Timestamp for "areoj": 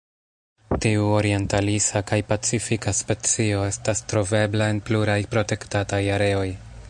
6.19-6.47